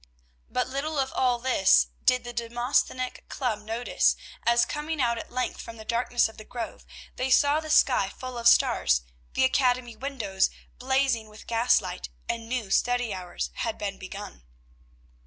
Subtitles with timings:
[0.49, 4.15] But little of all of this did this Demosthenic Club notice
[4.47, 8.09] as, coming out at length from the darkness of the grove, they saw the sky
[8.09, 9.01] full of stars,
[9.35, 14.41] the academy windows blazing with gas light, and knew study hours had been begun.